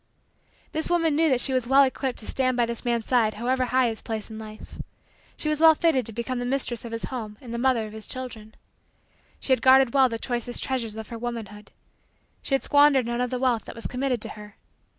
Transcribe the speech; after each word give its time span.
This 0.71 0.89
woman 0.89 1.15
knew 1.15 1.29
that 1.29 1.41
she 1.41 1.53
was 1.53 1.67
well 1.67 1.83
equipped 1.83 2.17
to 2.17 2.25
stand 2.25 2.57
by 2.57 2.65
this 2.65 2.83
man's 2.83 3.05
side 3.05 3.35
however 3.35 3.65
high 3.65 3.85
his 3.87 4.01
place 4.01 4.31
in 4.31 4.39
life. 4.39 4.81
She 5.37 5.47
was 5.47 5.61
well 5.61 5.75
fitted 5.75 6.07
to 6.07 6.11
become 6.11 6.39
the 6.39 6.43
mistress 6.45 6.83
of 6.83 6.91
his 6.91 7.03
home 7.13 7.37
and 7.39 7.53
the 7.53 7.59
mother 7.59 7.85
of 7.85 7.93
his 7.93 8.07
children. 8.07 8.55
She 9.39 9.53
had 9.53 9.61
guarded 9.61 9.93
well 9.93 10.09
the 10.09 10.17
choicest 10.17 10.63
treasures 10.63 10.95
of 10.95 11.09
her 11.09 11.19
womanhood. 11.19 11.69
She 12.41 12.55
had 12.55 12.63
squandered 12.63 13.05
none 13.05 13.21
of 13.21 13.29
the 13.29 13.37
wealth 13.37 13.65
that 13.65 13.75
was 13.75 13.85
committed 13.85 14.23
to 14.23 14.29
her. 14.29 14.55